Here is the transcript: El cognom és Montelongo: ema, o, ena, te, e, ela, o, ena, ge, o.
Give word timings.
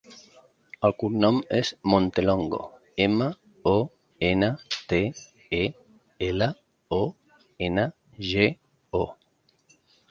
El 0.87 0.93
cognom 1.01 1.35
és 1.57 1.69
Montelongo: 1.93 2.61
ema, 3.05 3.29
o, 3.75 3.75
ena, 4.33 4.51
te, 4.93 5.03
e, 5.61 5.63
ela, 6.33 6.51
o, 7.03 7.05
ena, 7.71 7.89
ge, 8.33 8.53
o. 9.05 9.07